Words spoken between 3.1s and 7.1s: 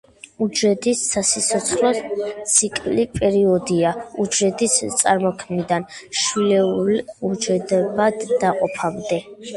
პერიოდია უჯრედის წარმოქმნიდან, შვილეულ